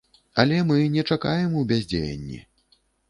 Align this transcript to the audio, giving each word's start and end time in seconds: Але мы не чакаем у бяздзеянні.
Але 0.43 0.61
мы 0.69 0.77
не 0.95 1.03
чакаем 1.15 1.53
у 1.61 1.61
бяздзеянні. 1.73 2.41